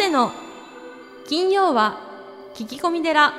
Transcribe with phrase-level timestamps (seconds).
[0.00, 0.32] 長谷の。
[1.28, 2.00] 金曜は
[2.54, 3.34] 聞き込み寺。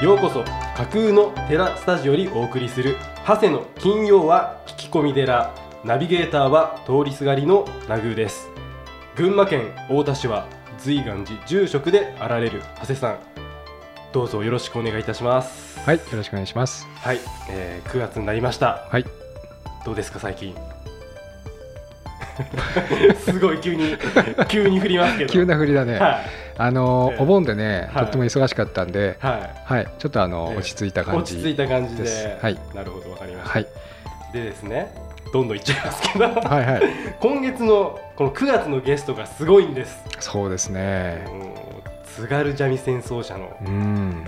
[0.00, 0.44] ようこそ
[0.76, 2.96] 架空の寺スタジオにお送りする
[3.26, 5.52] 長谷の金曜は聞き込み寺。
[5.82, 8.48] ナビゲーターは通りすがりのナグーです。
[9.16, 10.46] 群馬県太田市は
[10.78, 13.43] 随願寺住職であられる長谷さん。
[14.14, 15.80] どうぞよろしくお願いいたします。
[15.80, 16.86] はい、よろしくお願いします。
[16.98, 17.18] はい、
[17.50, 18.86] えー、9月になりました。
[18.88, 19.04] はい、
[19.84, 20.54] どうですか最近？
[23.26, 23.96] すごい急に
[24.48, 25.32] 急に振りますけど。
[25.32, 25.98] 急な振りだね。
[25.98, 26.26] はい。
[26.58, 28.04] あのええお盆でね、はい。
[28.04, 31.34] とっても忙しかったんで、ははい、ちょっとあの、ええ落ち着いたい感じ。
[31.34, 32.38] 落ち着いた感じで。
[32.40, 32.58] はい。
[32.72, 33.66] なるほどわかりました、はい、
[34.32, 34.94] でですね
[35.32, 36.24] どんどんいっちゃいますけど。
[36.48, 36.82] はい、はい、
[37.18, 40.04] 今月のこの9月のゲストがすごいんです。
[40.20, 41.24] そうですね。
[41.26, 41.73] もう
[42.16, 44.24] 津軽三味線奏者のうん、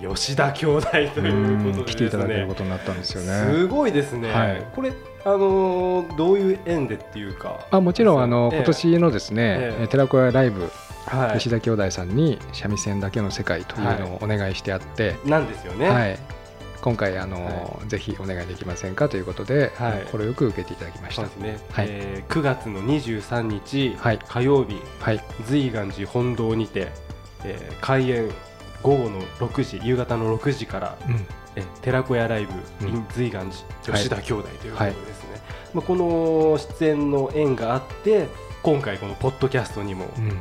[0.00, 2.44] 吉田兄弟ということで来ていただけ。
[2.46, 3.64] ことになったんですよすね。
[3.66, 4.30] ごいですね。
[4.32, 4.92] はいこれ
[5.24, 7.66] あのーどういう縁でっていうか。
[7.70, 10.70] あ、もちろんあの、ええ今年のですね、えええ寺子屋ライブ、
[11.06, 11.38] はい。
[11.38, 15.88] 吉田兄弟さんに三味線だけの世界というのをお願いしてあって、なんですよね。
[15.88, 16.18] はい。
[16.80, 21.58] 今回あの、はぜひお願いできませんかということで、はいこれをよく受けていただきましたね。
[21.72, 26.88] はいえー9月の23日、はい火曜日はい、随願寺本堂にて、
[27.44, 28.30] えー開演
[28.82, 32.52] 午後の6時夕方の6時からうん、え寺子屋ライブ、
[32.86, 32.94] うん。
[32.94, 34.02] In 随願寺はい。
[34.04, 35.40] 吉田兄弟ということですね、
[35.74, 38.28] まあ、この出演の縁があって
[38.62, 40.40] 今回このポッドキャストにもうん、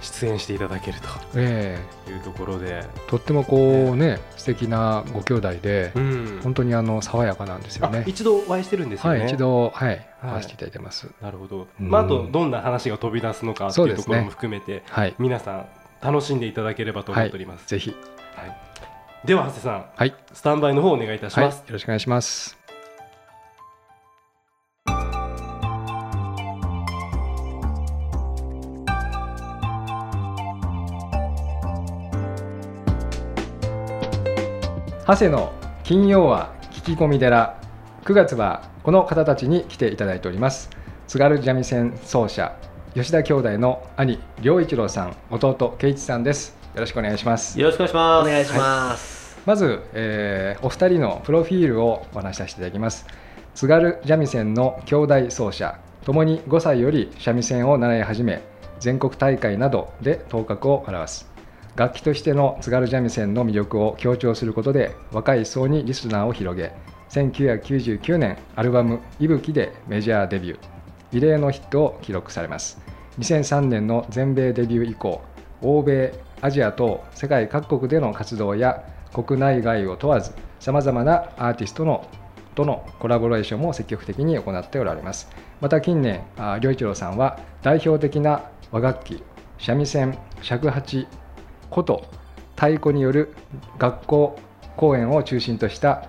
[0.00, 0.98] 出演していただける
[1.34, 2.06] ええ。
[2.06, 3.56] というところで、とってもこ
[3.92, 6.40] うね、素敵なご兄弟で、うん。
[6.42, 8.04] 本当にあの爽やかなんですよあね。
[8.06, 10.06] 一度お会いしてるんですよね、はい、一度、はい、はい。
[10.22, 11.08] 会わせていただいてます。
[11.20, 15.66] なるほど、うんまあ、あとどんな話が飛び出すのかっていうところも含めて、はい、皆さん
[16.04, 17.96] 楽しんでいただければと思っております、ぜひ、
[18.36, 19.26] はい。
[19.26, 19.86] では長谷さん。
[19.96, 22.58] はい、スタンバイの方お願いいたしはい、よます、ろしくお願いします。
[35.06, 35.52] 長谷の
[35.84, 37.58] 金曜は聞き込み寺。
[38.04, 40.68] 9月はこの方たちに来ていただいております。
[41.06, 42.54] 津軽三味線奏者
[42.94, 46.56] 吉田兄弟の兄良一郎さん弟圭一さんです。
[46.76, 47.58] よろしくお願いします。
[47.58, 48.28] よろしくお願いします。
[48.28, 48.44] お願い。
[48.44, 49.36] します。
[49.44, 53.04] まず、えーお二人のプロフィールをお話しさせていただきます。
[53.56, 58.42] 津軽三味線の兄弟奏者ともに5歳より三味線を習い始め
[58.78, 61.28] 全国大会などで頭角を現す。
[61.74, 66.70] 楽器としての津軽三味線の魅力を強調することで若い層にリスナーを広げ
[67.10, 70.73] 1999年アルバム「いぶき」でメジャーデビュー
[71.14, 72.80] 異例のヒットを記録されます。
[73.20, 75.22] 2003年の全米デビュー以降
[75.62, 82.08] 欧米アジア等世界各国での活動や国内外を問わずさまざまなアーティストの
[82.56, 85.28] とのコラボレーションも積極的に行っておられます。
[85.60, 86.24] また近年
[86.60, 89.22] 良一郎さんは代表的な和楽器
[89.58, 91.06] 三味線尺八
[91.70, 92.02] 琴
[92.56, 93.34] 太鼓による
[93.78, 94.38] 学校
[94.76, 96.08] 公演を中心とした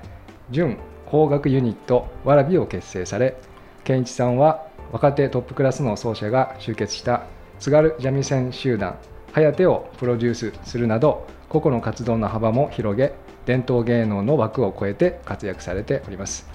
[0.49, 0.77] 準
[1.09, 3.37] 邦楽ユニットわらびを結成され
[3.83, 7.23] 健一さんは若手トップクラスの奏者が集結した
[7.59, 8.97] 津軽三味線集団
[9.33, 13.13] 「はやて」をプロデュースするなど個々の活動の幅も広げ
[13.45, 16.49] 伝統芸能の枠を超えて活躍されております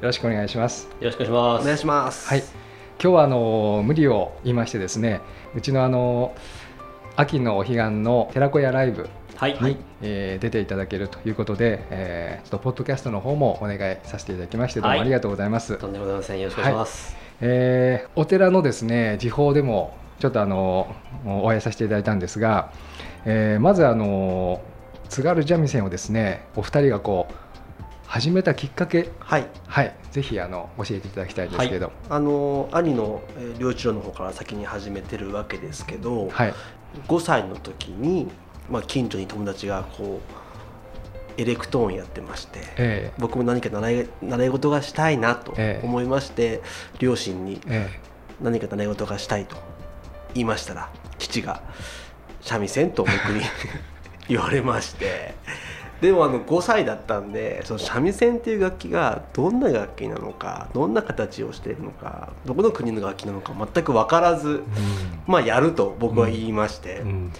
[0.00, 1.62] よろしくお願いしますよろしくお願いします。
[1.62, 2.28] お願いします。
[2.28, 2.66] はい
[2.98, 5.20] 今日はあの無理を言いましてですね
[5.54, 6.34] うちのあの
[7.14, 9.10] 秋のお彼岸の寺子屋ライブはい。
[9.60, 16.40] に、えー出ていただけるということで、えーちょっとポッドキャストの方もお願いさせていただきましてどうもはいありがとうございます、とんでもございません。
[16.40, 17.16] よろしくお願いします。
[17.40, 20.94] えーお寺のですね時報でもちょっとあの
[21.26, 22.72] お会いさせていただいたんですが、
[23.24, 24.60] えーまずあの
[25.08, 27.34] 津軽三味線をですねお二人がこう
[28.06, 29.46] 始めたきっかけはい。
[29.66, 29.94] はい。
[30.12, 31.92] ぜひあの教えていただきたいんですけど。
[32.08, 36.54] あの兄のえー良一郎の方から先に始めてるわけですけど、はい、
[37.08, 38.28] 5歳の時に
[38.70, 40.20] まあ近所に友達がこ
[41.38, 42.60] うエレクトーンやってまして。
[42.76, 45.86] え僕も何か習い習い事がしたいなとええ。
[45.86, 46.62] 思いまして、
[46.98, 47.60] 両親に
[48.40, 49.56] 何か習い事がしたいと
[50.34, 51.62] 言いましたら父が
[52.42, 53.42] 三味線と僕に
[54.28, 55.34] 言われまして
[56.00, 64.62] でもあの5歳だったんでその三味線っていう楽器がどんな楽器なのかどんな形をしているのかどこの国の楽器なのか全く分からず、ー
[65.26, 67.32] まあ、やると僕は言いまして、うんうん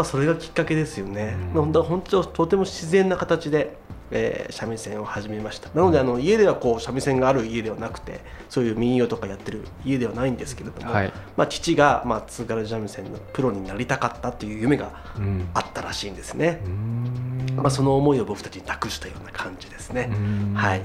[0.00, 1.54] まあ、それがきっかけですよね、うん。
[1.54, 3.76] まあ本当は本当とても自然な形で
[4.10, 5.68] えー三味線を始めました。
[5.74, 11.12] なのであの家ではこう三味線がある家ではなくてそういう民謡とかやってる家ではないんですけれども、はい。
[11.36, 15.48] まあ、父が、まあ、津軽三味線のプロになりたかったという夢がうん。
[15.52, 16.62] あったらしいんですね。
[16.64, 17.56] う、ん。
[17.56, 20.14] まあ、その思いを僕たちに託したような感じですね、う
[20.52, 20.54] ん。
[20.54, 20.82] はい。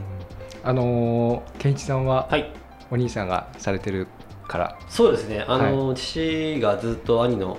[0.61, 2.51] あのー健一さんははい。
[2.91, 4.07] お兄さんがされてる
[4.47, 4.77] から。
[4.89, 5.45] そうですね。
[5.47, 7.57] あの、父がずっと兄の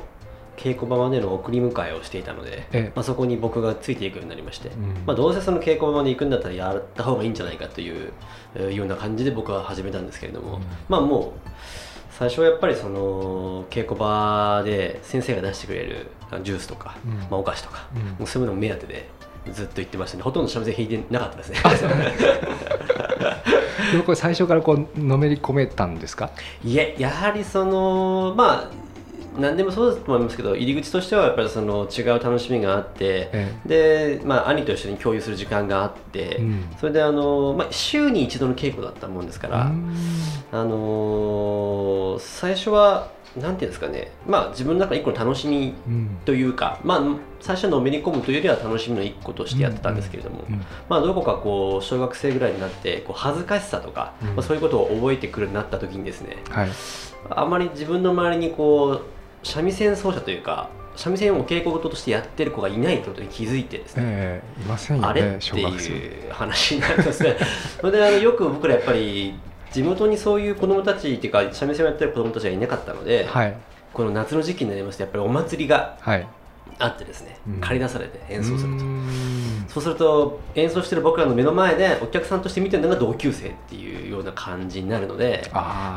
[0.56, 2.92] 稽古場までの送り迎えをしていたので、ええ。
[2.94, 5.04] まあ、そこに僕がついていくようになりまして、うん。
[5.06, 8.12] まあ、どうせその稽古場まで行くんだったらやった方がいいんじゃないかという
[8.54, 10.62] えーような感じで僕は始めたんですけれども、うん。
[10.88, 11.48] まあもう
[12.10, 17.12] 最初はやっぱりその稽古場で先生が出してくれるあジュースとか、うん。
[17.12, 18.02] まあ、お菓子とか、うん。
[18.02, 19.08] もうそういうの目当てで
[19.52, 20.22] ずっと行ってましたね。
[20.22, 21.58] ほとんど三味線弾いてなかったですね。
[23.92, 26.30] でもこれ最初からこうのめり込めたんですか？
[26.64, 28.70] いえやはりそのまあ
[29.38, 36.64] 何でもそうだと思いますけど入り口としてはやっぱりその違う楽しみがあって、えで、まあ、兄と一緒に共有する時間があって、うん。
[36.78, 39.94] それであの、まあ、週に一度の稽古だったもんですから、うん。
[40.52, 46.18] あのー最初はなんていうんですかね、まあ、自分の中で一個の楽しみうん。
[46.24, 47.00] というか、まあ、
[47.40, 50.64] 最初のめり込むというよりは楽しみの一個としてやってたんですけれども、うん。
[50.88, 54.28] まあ、どこかこう小学生ぐらいになってこう恥ずかしさとか、うん。
[54.28, 56.68] まあ、そういうことを覚えてくるようになった時にですねはい。
[57.30, 59.15] あまり自分の周りにこう
[59.46, 65.22] 三味線奏者というか三味線をお稽古事としてやってる子がいないということに気づいてですね、ええいませんよあれ？
[65.22, 67.36] ねっていう話になるんですね。
[67.80, 69.34] それであのよく僕らやっぱり
[69.70, 73.56] 地元にそういう子供たちっていうか三味線をやってる子供たちがいなかったので、はい。
[73.92, 76.26] この夏の時期になりますとやっぱりお祭りがはい
[76.78, 77.60] あってですね、うん。
[77.60, 78.84] 借り出されて演奏すると。
[78.84, 79.66] うーん。
[79.68, 85.50] そうすると演奏してる僕らの目の前でお客さんとして見てるのが同級生っていうような感じになるので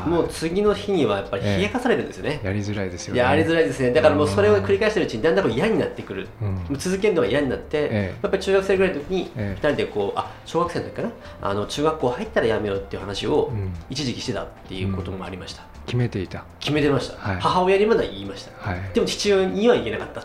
[0.06, 3.20] もう次の日にはやっぱり冷やかされるんですよね、やりづらいですよね。
[3.20, 3.92] やりづらいですね。
[3.92, 6.78] だからもうそれを繰り返してるうちにだんだん嫌になってくる、うん。
[6.78, 8.18] 続けるのが嫌になって、ええ。
[8.22, 9.62] やっぱり中学生ぐらいの時にええ。
[9.62, 11.10] 2人でこうあ小学生の時かな？
[11.42, 13.72] あの中学校入ったらやめようっていう話をうん。
[13.88, 16.44] 一時期してたっていうこともありました、決めていた。
[16.58, 17.40] 決めてました、はい。
[17.40, 18.70] 母親にまだ言いました。
[18.70, 18.80] はい。
[18.92, 20.22] でも父親には言えなかった。
[20.22, 20.24] え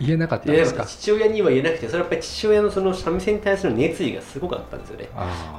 [0.00, 0.84] 言えなかったんですか？
[0.86, 5.08] 父親には言えなくてそれはやっぱり父親のその三味線に対する熱意がすごかったんですよね。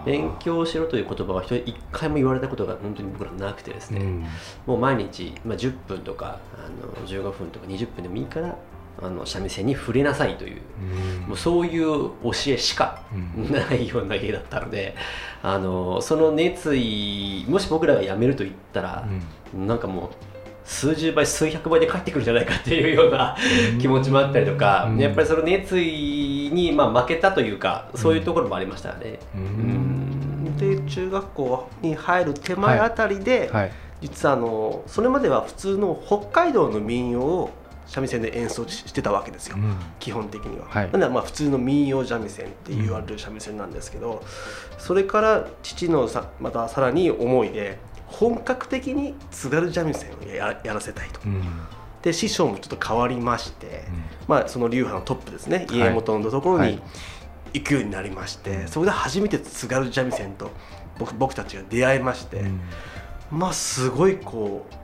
[0.06, 4.26] 勉強しろという言葉は一人一回も言われたことが本当に僕らなくてですね、うん。
[4.66, 6.70] もう毎日、まあ、10分とかあ
[7.04, 8.58] の15分とか20分でもいいから
[9.02, 10.62] あの三味線に触れなさいという。
[11.22, 11.28] うん。
[11.28, 13.04] もうそういう教えしか
[13.36, 14.96] うんないような家だったので、
[15.44, 19.08] あのその熱意もし僕らが辞めると言ったら、
[19.54, 20.10] なんかもう
[20.66, 23.38] 数十倍数百倍で返ってくるんじゃないかっていうような
[23.80, 24.98] 気持ちもあったりとか、うん。
[24.98, 29.20] やっぱりその熱意にまあ負けたというかそういうところもありましたね。
[30.58, 33.72] で中学校に入る手前あたりで、はい。
[34.02, 37.50] 実はあのそれまでは普通の北海道の民謡を
[37.86, 39.76] 三味線で演奏ししてたわけですよ、うん。
[40.00, 40.92] 基本的には、はい。
[40.92, 44.24] なんでまあ普通の民謡三味線って言われる三味線なんですけど、
[44.80, 47.78] それから父のさまたさらに思いで
[48.08, 51.20] 本格的に津軽三味線をややらせたいと。
[51.26, 51.42] うん。
[52.02, 54.04] で師匠もちょっと変わりまして、うん。
[54.28, 55.66] まあ、その流派のトップですね。
[55.70, 55.78] はい。
[55.78, 56.82] 家元のところにはい。
[57.54, 60.52] 行くようになりまして、そこで初めて津軽三味線と
[61.00, 62.60] 僕僕たちが出会いまして、うん。
[63.32, 64.76] まあすごいこう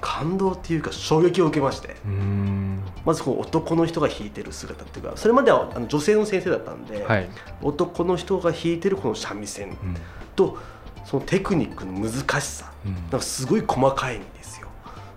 [0.00, 2.82] 感動っていうか衝撃を受けましてうん。
[3.04, 7.28] まずこう男の人が弾いてる姿っていうかそれまではあの女性の先生だったんで、はい。
[7.62, 9.76] 男の人が弾いてるこの三味線うん。
[10.36, 10.58] と
[11.10, 12.70] そのテクニックの難しさ。
[12.86, 14.68] うんなんかすごい細かいんですよ。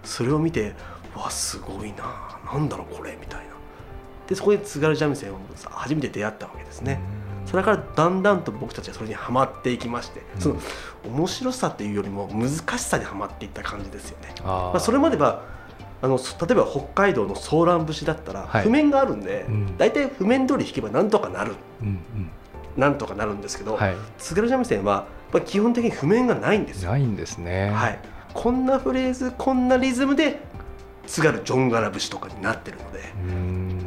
[0.03, 0.73] それを見て
[1.15, 3.53] わすごいななんだろうこれみたいな。
[4.27, 5.37] でそこで津軽三味線を
[5.69, 6.99] 初めて出会ったわけですね、
[7.45, 10.41] それからだんだんと僕たちはそれにはまっていきまして、うん。
[10.41, 10.55] その
[11.05, 14.33] 面白さっていうよりも難しさにはまっていった感じですよね。
[14.43, 15.43] まあ、それまでは
[16.01, 18.63] あのそ例えば北海道のソーラン節だったらはい。
[18.63, 19.77] 譜面があるんで、うん。
[19.77, 21.53] 大体譜面通り弾けばなんとかなる。
[21.81, 22.31] うんうん
[22.77, 23.95] なんとかなるんですけど、はい。
[24.17, 25.07] 津軽三味線は
[25.45, 26.91] 基本的に譜面がないんですよ。
[26.91, 27.71] ないんですね。
[27.71, 27.99] はい、
[28.33, 30.39] こんなフレーズこんなリズムで
[31.07, 32.99] 津軽ジョンガラ節とかになってるので。
[33.27, 33.79] うん。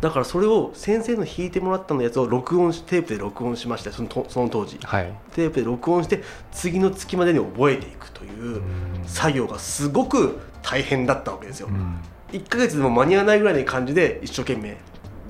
[0.00, 4.78] だからそれを先生の弾いてもらったのやつを録音しテープで録音しましてそのとその当時。
[4.82, 5.12] はい。
[5.34, 8.28] テープで録音して次の月までに覚えていくとい
[8.58, 8.62] う
[9.06, 11.68] 作業がすごく大変だったわけですよ。
[11.68, 11.70] う。
[11.72, 12.00] ん。
[12.32, 14.76] 1ヶ月でも間に合わないぐらいの感じで一生懸命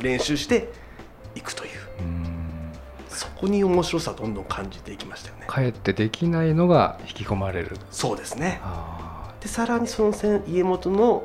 [0.03, 0.71] 練習して
[1.35, 1.71] いくという
[3.41, 5.45] こに面白さをどんどん感じていきましたよね。
[5.47, 7.77] かえってできないのが引き込まれる。
[7.91, 8.61] そうですね。
[8.63, 11.25] あでさらにそのせ家元の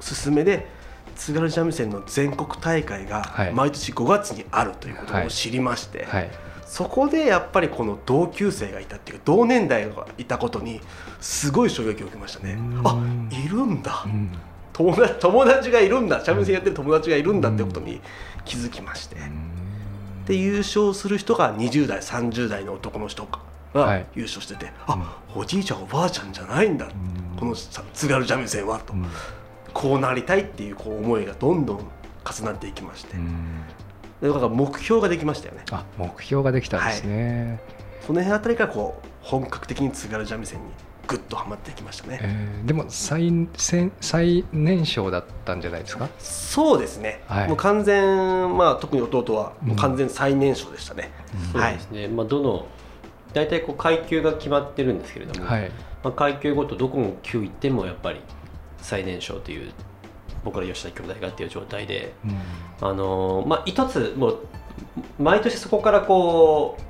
[0.00, 0.66] 勧めで
[1.14, 3.52] 津軽三味線の全国大会がはい。
[3.52, 6.30] 毎年5月にあるということを知りまして、ーはい。
[6.66, 10.80] そこでやっぱりこの同級生がいたっていうか同年代がいたことに
[11.20, 12.52] すごい衝撃を受けましたね。
[12.52, 12.82] うん。
[12.84, 12.98] あ
[13.30, 14.02] いるんだ。
[14.04, 14.32] うん。
[14.72, 16.20] 友達友達がいるんだ。
[16.20, 18.00] 三味線やってる友達がいるんだってことに
[18.44, 19.45] 気づきまして、うん
[20.26, 23.38] で優勝する人が20代30代の男の人が
[23.72, 24.06] はい。
[24.14, 26.88] 優勝してて、あおじいちゃんおばあちゃんじゃないんだ、
[27.38, 29.06] このさ津軽三味線はと、うん。
[29.74, 31.80] こうなりたいっていうこう思いがどんどん
[32.24, 33.16] 重なっていきまして、
[34.22, 35.64] だから目標ができましたよね。
[35.70, 37.60] あ目標ができたんですね、
[38.06, 40.64] その辺あたりからこう本格的に津軽三味線に
[41.06, 46.08] ぐっとはまっていきましたね、えーでも最先最年少だったんじゃないですか？
[46.18, 47.48] そうですね、はい。
[47.48, 51.12] もう完全、まあ、特に弟はもう完全最年少でしたね、
[51.52, 51.74] そうはい。
[51.74, 52.66] ですね、まあ、どの
[53.32, 55.70] 大体こう階級が決まってるんですけれども、はい。
[56.02, 58.20] まあ、階級ごとどこの級行ってもやっぱり
[58.78, 59.72] 最年少という
[60.44, 62.88] 僕ら吉田兄弟がっていう状態で、うん。
[62.88, 64.38] あのーまあ、一つもう
[65.18, 66.82] 毎年そこからこう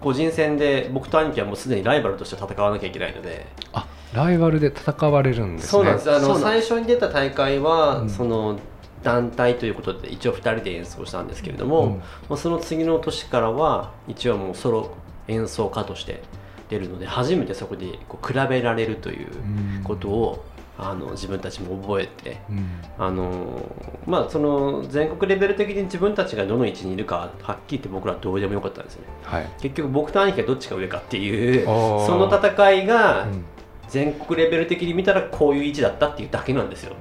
[0.00, 3.46] 個人戦で僕と兄貴はもうすでにライバルとして戦わなきゃいけないので。
[3.72, 5.70] あライバルで戦われるんですね。
[5.70, 6.10] そうなんです。
[6.10, 8.10] あの最初に出た大会は、うん。
[8.10, 8.58] その
[9.02, 11.98] 団体ということで一応2人で演奏したんですけれども、うん。
[11.98, 14.90] まあ、その次の年からは一応もうソロ
[15.28, 16.22] 演奏家として
[16.68, 19.84] 出るので初めてそこでこう比べられるといううん。
[19.84, 20.44] ことを、
[20.82, 22.66] あの自分たちも覚えて、うん。
[22.98, 23.64] あの
[24.06, 29.08] まあ、その全国レベル的に自分たちがどの位置にいるかはっきり言って僕らはどうでもよかったんですよね。
[29.22, 29.50] はい。
[29.60, 33.44] 結局僕と兄貴がどっちが上かっていうその戦いがうん。
[33.90, 36.94] 全国レベル的に見たらこういう位置だったっていうだけなんですよ。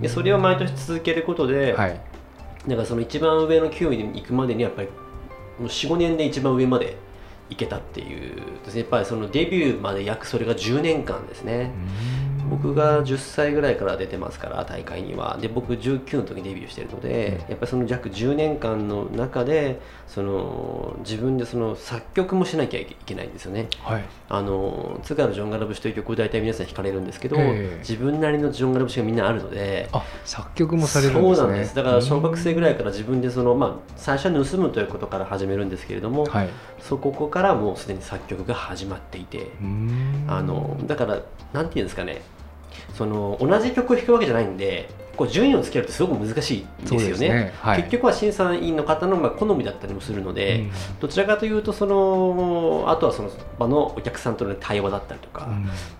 [0.00, 2.00] でそれを毎年続けることで、はい。
[2.68, 4.88] だからその一番上の9位に行くまでにやっぱり
[5.58, 6.96] もう45年で一番上まで
[7.50, 8.42] 行けたっていう。
[8.74, 11.72] やっぱりそのデビューまで約それが10年間ですね、
[12.50, 15.38] 僕が10歳ぐらいから出てますから大会には。
[15.40, 23.68] で僕19の時にデビューしてるので、やっぱりその約10年間の中でその自分でその作曲もしなきゃいけないんですよね。
[23.82, 24.04] はい。
[24.28, 27.78] あの津軽ジョンガラ節という曲を大体皆さん弾かれるんですけど、ええ。
[27.80, 31.36] 自分なりのジョンガラ節がみんなあるのであ作曲もされるんですね。
[31.36, 31.74] そうなんです。
[31.74, 36.48] だから小学生ぐらいから自分でその、まあ、最初は盗むということから始めるんですけれども、はい。
[36.80, 40.24] そこからもうすでに作曲が始まっていて、うん。
[40.28, 41.20] あのだから
[41.52, 42.20] なんていうんですかね
[42.94, 47.28] その同じ曲を弾くわけじゃないんでこう順位をつけるってすごく難しいんですよね。
[47.28, 47.54] ね。
[47.60, 47.78] はい。
[47.78, 50.70] 結局は審査員の方のまあ好みだったりもするので、うん。
[51.00, 55.48] どちらかというとそのあとはその場のお客さんとの対話だったりとか、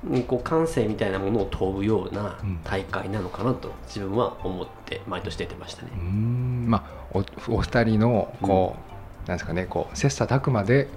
[0.08, 0.22] うん。
[0.24, 2.60] こう感性みたいなものを問うようなうん。
[2.62, 5.90] 大会なのかなと自分は思って毎年出てましたね。
[5.94, 6.66] うん。
[6.68, 7.18] まあ
[7.48, 8.76] おお二人のこ
[9.24, 10.88] う、なんですかねこう切磋琢磨で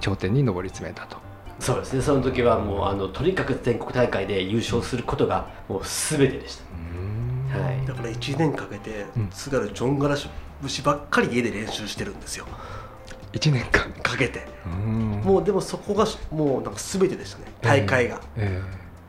[0.00, 1.16] 頂点に上り詰めたと
[1.60, 2.02] そうですね。
[2.02, 7.58] その時はもうあのとにかく全国大会で優勝することがもう全てでした。
[7.58, 7.86] はい。
[7.86, 9.28] だから1年かけてうん。
[9.30, 10.16] 津軽ジョンガラ
[10.62, 12.46] 節ばっかり家で練習してるんですよ。
[13.32, 13.92] 1年間。
[14.02, 14.46] かけて。
[14.66, 15.22] うん。
[15.24, 17.44] もうでもそこがもうなんか全てでしたね。
[17.60, 18.62] 大会が、え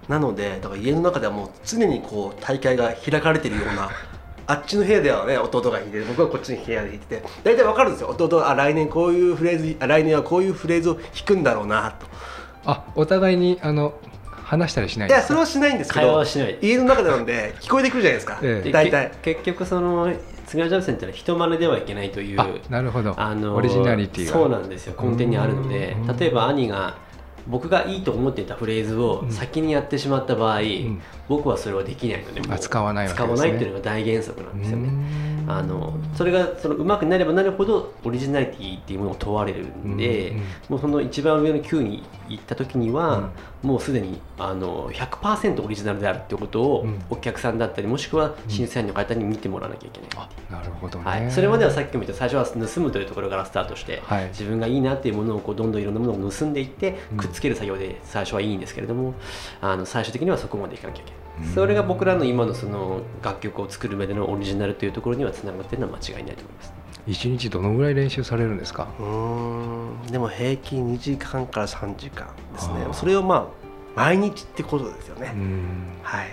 [0.10, 3.91] なのでだから家の中ではもう常にこう大会が開かれてるような
[4.48, 8.10] あっちの部屋ではね弟が弾いて僕はこっちの部屋で弾いてて大体わかるんですよ。
[8.10, 12.08] 弟はあ来年こういうフレーズあ来年はこういうフレーズを弾くんだろうなと。
[12.08, 13.94] えあお互いにあの
[14.44, 15.20] 話したりしないんですか？
[15.20, 16.58] いやそれはしないんですけ会話どはしない。
[16.62, 18.63] 家の中でなんで聞こえてくるじゃないですか、ええ。
[18.63, 19.12] で大体。
[19.22, 20.12] け結局その
[20.48, 23.13] 津軽三味線ってのは人真似ではいけないというあなるほど。
[23.16, 24.34] あのオリジナリティが。
[24.34, 24.96] そうなんですよ。
[25.00, 25.96] 根底にあるので。
[26.08, 26.18] うん。
[26.18, 26.98] 例えば兄が
[27.48, 31.01] 僕がいいと思っていたフレーズを先にやってしまった場合、ん。
[31.28, 33.13] 僕はそれはできないのでもうあ使わないね。
[33.13, 34.89] 使わないっていうのが大原則なんですよね。
[35.44, 35.51] うん。
[35.51, 40.44] あのそれがその上手くなればなるほどオリジナリティっていうものを問われるんで、うんうん。
[40.70, 43.31] もうその一番上の級に行った時には、
[43.63, 47.00] もうすでにあの100%オリジナルであるっていうことを、うん。
[47.09, 50.09] お客さんだったりもしくは審査員の方に見てもらわなきゃいけない。
[50.15, 54.27] あなるほどね、はい、それまではさっきも言った最初は盗むというところからスタートして、はい。
[54.29, 57.17] 自分がいいなっていうものをこうどんどんいろんなものを盗んでいってうん。
[57.17, 59.13] くっつける作業で最初はいいんですけれども、
[59.62, 61.53] あの最終的にはそこまでいかなきゃいけない、うん。
[61.53, 66.78] それが僕らの今のその楽曲を作る上でのオリジナルというところにはつながっているのは間違いないと思います
[67.10, 68.88] 一日どのぐらい練習されるんですか？
[69.00, 70.12] うーん。
[70.12, 72.88] でも平均2時間から3時間ですね。
[72.94, 73.46] それをまあ
[73.96, 75.84] 毎日ってことですよね、うん。
[76.04, 76.28] はい。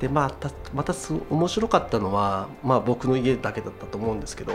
[0.00, 4.52] でまあたまたす面白かったのは、まあ、僕の家だけだったと思うんですけど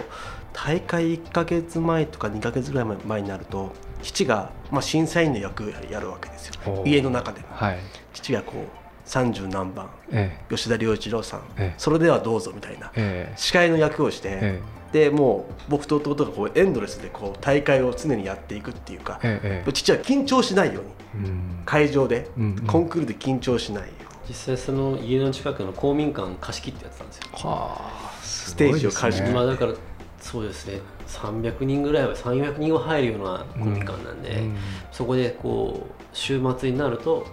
[0.53, 3.71] 大会1ヶ月前とか2ヶ月ぐらい前になると
[4.03, 6.83] 父が、まあ、審査員の役をやるわけですよ。
[6.85, 7.47] 家の中でも。
[7.51, 7.79] はい。
[8.13, 11.73] 父がこう30何番え吉田良一郎さん、ええ。
[11.77, 13.33] それではどうぞみたいなええ。
[13.35, 21.25] 司会の役をして、えでもう僕と弟がこうエンドレスでこう大会を常にやっていくっていうか、えええ父は緊張しないように。
[21.25, 21.63] うん。
[21.65, 22.67] 会場で、うんうん。
[22.67, 23.89] コンクールで緊張しないよ
[24.27, 27.23] 実際その家の近くの公民館貸し切ってやってたんですよ。
[27.33, 29.29] はあスステージを借りて。
[29.31, 29.73] まあだから
[30.19, 34.57] そうですね300人ぐらいは300人は入るような公民館なんで、うん。
[34.91, 37.25] そこでこう週末になると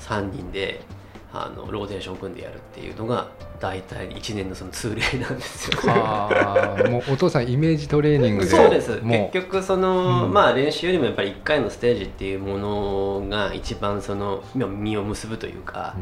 [0.00, 0.82] 3人で
[1.44, 3.28] あのローテーション組んでやるっていうのが
[3.60, 5.78] 大体1年のその通例なんですよ。
[5.88, 8.50] ああもうお父さんイメージトレーニングで。
[8.50, 9.00] そうです。
[9.02, 10.32] も結局その、うん。
[10.32, 15.94] まあ練習よりもやっぱり1回のステージっていうものが一番そのまあ実を結ぶというか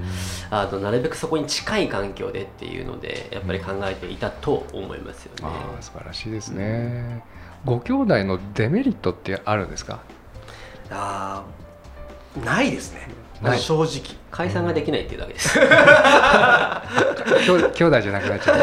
[0.50, 0.58] う、ん。
[0.58, 5.38] あのなるべくそこに近い環境でっていうのでやっぱり考えていたと思いますよね。
[5.42, 7.22] ああ素晴らしいですね、
[7.64, 10.00] ご兄弟のデメリットってあるんですか？
[10.90, 13.08] あーないですね
[13.50, 13.58] ない。
[13.58, 14.02] 正直。
[14.30, 15.58] 解散ができないっていうだけです。
[17.46, 18.58] 兄兄弟じゃなくなっちゃ う。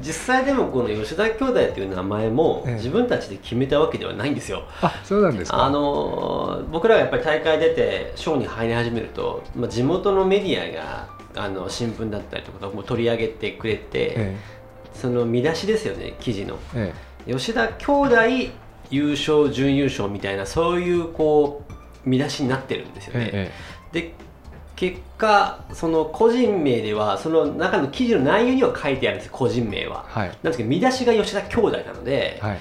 [0.00, 2.74] 実際でもこの吉田兄弟っていう名前もええ。
[2.74, 4.64] 自分たちで決めたわけではないんですよ。
[4.82, 5.64] あそうなんですか。
[5.64, 11.06] あのー僕らがやっぱり大会出てショーに入り始めると、まあ、地元のメディアが
[11.36, 14.36] あの新聞だったりとかも取り上げてくれて、え。
[14.94, 16.56] その見出しですよね記事の。
[16.74, 16.92] え
[17.28, 17.32] え。
[17.32, 18.16] 吉田兄弟
[18.90, 21.73] 優勝準優勝みたいなそういうこう
[22.04, 23.30] 見出しになってるんですよね。
[23.32, 23.52] え
[23.92, 24.12] えで
[24.76, 30.04] 結果その個人名ではその中の記事の内容には書いてあるんです個人名は。
[30.08, 30.28] はい。
[30.28, 32.58] なんですけど見出しが吉田兄弟なので、はい。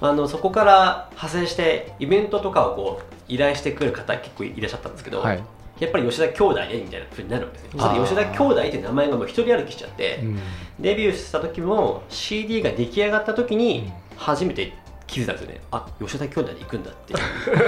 [0.00, 5.42] あのそこから派生してイベントとかをこう依頼してくる方結構いらっしゃったんですけど、はい。
[5.80, 7.80] やっぱり吉田兄弟ねみたいなふうになるわけですね。
[7.80, 7.94] そあー。
[7.94, 10.38] れで吉田兄弟って名前がもう一人歩きしちゃって、うん。
[10.78, 13.58] デビューした時も CD が出来上がった時うん。
[13.58, 14.72] に初めて
[15.06, 15.60] 気づいたんですよね。
[15.70, 17.14] あ吉田兄弟で行くんだって。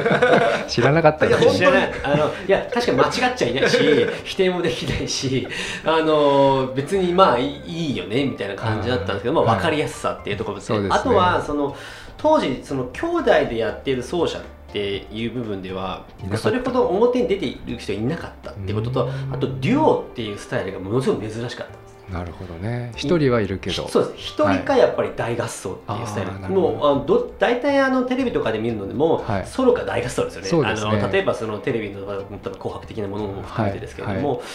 [0.68, 1.26] 知らなかった。
[1.26, 5.47] いやです知らないあのいや確かに間違っちゃいないし 否定もできないし
[5.85, 9.57] あの別にまあいいよねみたいな感じだったんですけど、まあ、はい。
[9.57, 10.80] 分かりやすさっていうところですね。
[10.80, 10.88] ね。
[10.90, 11.76] あとはその
[12.16, 14.42] 当時その兄弟でやっている奏者っ
[14.73, 16.04] ていう部分では
[16.37, 19.35] それほど表に出ている人いなかったっていうこととうん。
[19.35, 22.93] あとデュオっていうスタイルがものすごく珍しかったんですなるほどね。
[22.97, 23.87] 一人はいるけど。
[23.88, 24.15] そうです。
[24.17, 29.47] 一人かやっぱり大合奏っていうスタイル、はいもうあのど大体あのテレビとかで見るのでも、はい。
[29.47, 30.75] ソロか大合奏ですよね。
[30.75, 30.81] ね。
[30.81, 32.25] あの例えばそのテレビの紅
[32.55, 34.38] 白的なものも含めてですけれども、はい。
[34.38, 34.47] やっ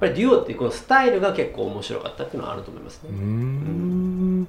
[0.00, 3.10] ぱりデュオっていうこのスタイルが結構面白かったっていうのはあると思いますね。
[3.10, 3.16] うー。
[3.16, 4.48] ん。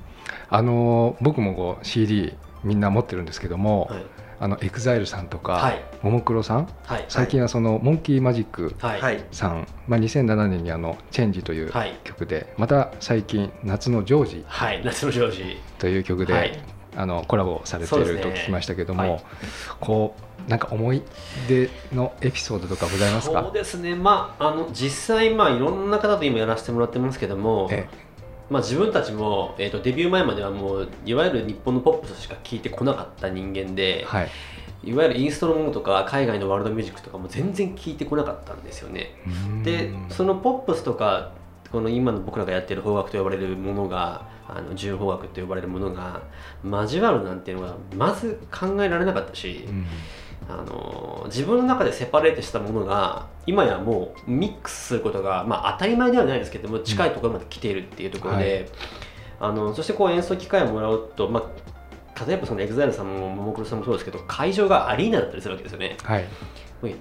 [0.50, 4.04] あの僕もこう CD みんな持ってるんですけども、はい
[4.40, 5.84] あのエグザイルさんとか、はい。
[6.02, 6.68] ももクロさん？
[6.86, 7.06] はい。
[7.10, 9.02] 最近はそのモンキーマジックはい。
[9.02, 9.24] はい。
[9.32, 12.00] さん、まあ、2007年にあの「チェンジ」というはい。
[12.04, 14.82] 曲で、また最近「夏のジョージはい。
[14.84, 16.60] 夏のジョージ」という曲で、はい。
[16.96, 19.24] あのコラボされていると聞きましたけども、はい。
[19.80, 20.16] こ
[20.48, 21.04] うなんか思い
[21.48, 23.96] 出のエピソードとかございますそうかですね。
[23.96, 27.88] まああの実際まあいろんな方と今やらせてもらってますけども、え
[28.50, 34.30] まあ、自分たちも、えー、とデビュー前まではもういわゆる日本のポップスしか聴いてこなかった人間で、はい。
[34.84, 39.12] いわゆるインストのものとか海外のワールドミュージックとかも全然聴いてこなかったんですよね。
[39.64, 41.32] でそのポップスとか
[41.72, 46.22] この今の僕らがやってる邦楽と呼ばれるものがあの純邦楽と呼ばれるものが
[46.64, 49.86] 交わるなんていうのがまず考えられなかったし、うん
[50.50, 58.70] あの自分の中でセパレートしたものが今やもうミックスすることが、まあ、当たり前ではないですけども近いところまで来ているっていうところで、
[59.40, 65.98] あのそしてこう演奏機会をもらうと、まあ、例えばその EXILE さんもももクロさんもそうですけど会場がアリーナだったりするわけですよね。
[66.04, 66.26] はい。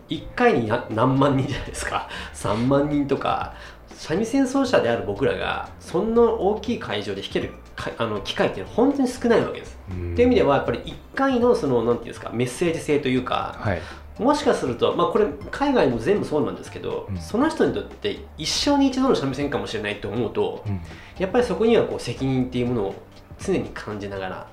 [0.09, 2.09] 1回にな何万人じゃないですか。
[2.35, 3.55] 3万人とか
[3.91, 7.55] 三味線奏者である僕らがそんな大きい会場で弾けるか
[7.99, 9.79] あの機会っていうのは本当に少ないわけです。
[9.91, 10.13] うん。
[10.13, 13.81] っていう意味ではやっぱり1回のそのなんていうんですかメッセージ性というかはい。
[14.19, 17.19] もしかすると、まあ、これ海外も全部そうなんですけど、うん。
[17.19, 20.81] その人にとって一生に一度の三味線かもしれないと思うとうん。
[21.19, 22.95] やっぱりそこにはこう責任っていうものを
[23.39, 24.47] 常に感じながら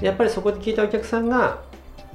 [0.00, 1.62] やっぱりそこで聞いたお客さんが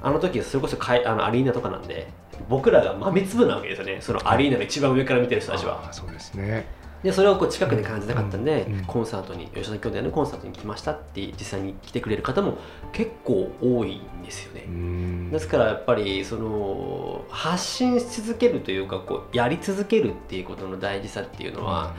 [0.01, 2.07] あの時それこそかいあのアリーナとかなんで
[2.49, 3.99] 僕らが豆粒なわけですよね。
[4.01, 5.87] そのアリーナの一番上から見てる人たちは。
[5.93, 6.65] そうですね
[7.03, 12.57] でそれをこう近くで感じたかったんで、コンサートに吉田兄弟のコンサートに来ましたって実際に来てくれる方も
[12.93, 15.29] 結構多いんですよね、うん。
[15.29, 21.93] ですからやっぱりその発信し続けるというかこうやり続けるっていうことの大事さっていうのは、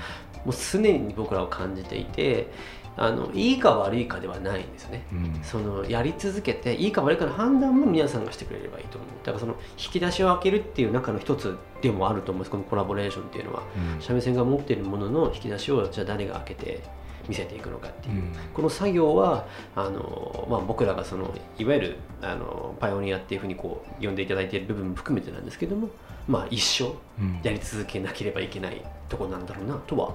[0.44, 2.50] もう常に僕らは感じていて
[2.96, 5.04] あのいいか悪いかではないんですよね。
[5.12, 5.40] うん。
[5.42, 9.10] そのやり続けていいか悪いかの判断も皆さんがしてくれればいいと思う。
[9.24, 12.50] だからその引き出しを開けるっていう中の一つでもあると思うんです。
[12.50, 13.62] このコラボレーションっていうのは。
[13.96, 14.02] うん。
[14.02, 16.82] 三味線が持っているものの引き出しをじゃあ誰が開けて
[17.28, 18.14] 見せていくのかっていう。
[18.14, 18.32] う、ん。
[18.54, 25.88] この作業はあの、まあ、僕らがそのいわゆるあのパイオニアっていうふうにこう呼んでいただいている部分も含めてなんですけども、
[26.28, 27.40] まあ、一生うん。
[27.42, 30.14] やり続けなければいけないところなんだろうなとは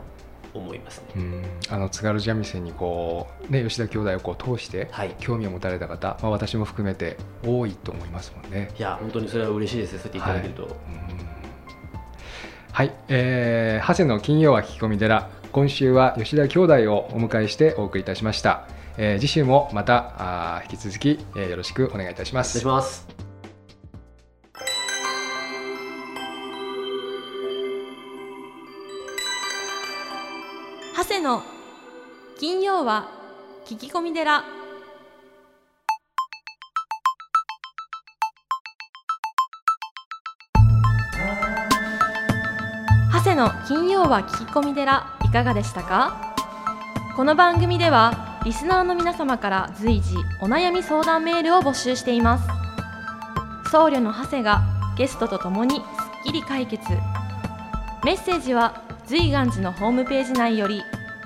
[0.53, 1.05] 思いますね。
[1.15, 1.43] うん。
[1.69, 5.15] あの津軽三味線にこう、ね、吉田兄弟をこう通してはい。
[5.19, 8.71] 興味を持たれた方、まあ、私も含めて多いと思いますもんね。
[8.77, 9.97] いや本当にそれは嬉しいです。
[9.97, 10.69] そうやっていただけると、うん。
[12.71, 15.29] はい、えー、長谷の金曜は聞き込み寺。
[15.51, 23.18] 今週は吉田兄弟をお迎えしてお送りいたしました、えー次週もまた引き続き、えーよろしくお願いいたしまお願いすします。
[31.19, 31.43] 長谷の
[32.39, 33.10] 金曜は
[33.65, 34.41] 聞き込み寺。
[43.12, 46.34] 長谷の金曜は聞き込み寺いかがでしたか？
[47.17, 52.47] この番組ではリスナーの皆様から随時お悩み相談メールを募集しています。
[53.71, 54.62] 僧侶の長谷が
[54.97, 55.84] ゲストとともにすっ
[56.23, 56.82] きり解決。
[58.05, 60.82] メッセージは随願寺のホームページ内より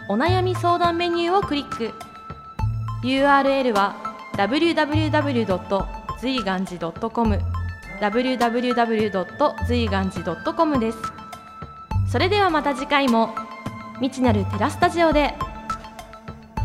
[0.09, 1.93] お悩み相談メニューをクリック
[3.03, 3.95] URL は
[4.33, 5.85] www.
[6.19, 7.39] 随願寺 .com
[8.01, 9.65] www.
[9.67, 10.97] 随願寺 .com です
[12.11, 13.33] それではまた次回も
[13.95, 15.33] 未知なるテラスタジオで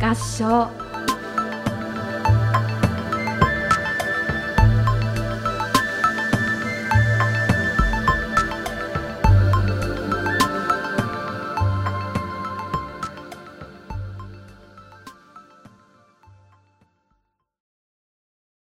[0.00, 0.87] 合唱